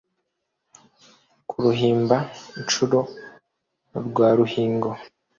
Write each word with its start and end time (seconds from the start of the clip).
Ku 1.47 1.55
Ruhimba-nshuro 1.65 2.99
rwa 4.07 4.27
Ruhingo 4.37 4.89